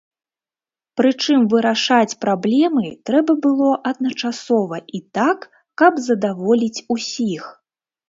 Прычым 1.01 1.39
вырашаць 1.51 2.17
праблемы 2.25 2.85
трэба 3.11 3.37
было 3.45 3.69
адначасова 3.93 4.83
і 4.99 5.05
так, 5.21 5.49
каб 5.83 5.93
задаволіць 6.11 6.85
усіх. 6.99 7.43